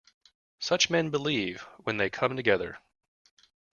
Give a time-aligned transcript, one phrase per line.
[0.57, 2.79] Such men believe, when they come together.